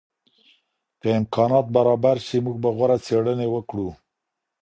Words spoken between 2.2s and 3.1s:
سي موږ به غوره